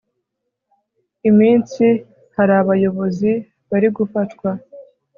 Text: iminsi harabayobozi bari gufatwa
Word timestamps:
iminsi 1.29 1.85
harabayobozi 2.35 3.31
bari 3.69 3.87
gufatwa 3.97 4.49